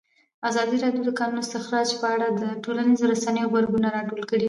ازادي 0.49 0.75
راډیو 0.83 1.03
د 1.05 1.07
د 1.11 1.17
کانونو 1.19 1.43
استخراج 1.43 1.89
په 2.01 2.07
اړه 2.15 2.27
د 2.41 2.43
ټولنیزو 2.63 3.09
رسنیو 3.13 3.49
غبرګونونه 3.51 3.87
راټول 3.97 4.21
کړي. 4.29 4.39